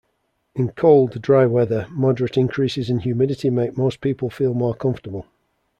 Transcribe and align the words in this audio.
In 0.55 0.69
cold, 0.69 1.21
dry 1.21 1.45
weather, 1.45 1.85
moderate 1.91 2.35
increases 2.35 2.89
in 2.89 3.01
humidity 3.01 3.51
make 3.51 3.77
most 3.77 4.01
people 4.01 4.31
feel 4.31 4.55
more 4.55 4.73
comfortable. 4.73 5.27